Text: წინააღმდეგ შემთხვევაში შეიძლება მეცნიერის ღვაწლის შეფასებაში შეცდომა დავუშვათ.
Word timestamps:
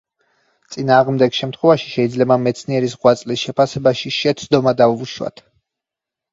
წინააღმდეგ 0.75 1.37
შემთხვევაში 1.39 1.91
შეიძლება 1.97 2.39
მეცნიერის 2.47 2.97
ღვაწლის 3.03 3.45
შეფასებაში 3.47 4.17
შეცდომა 4.19 4.77
დავუშვათ. 4.85 5.49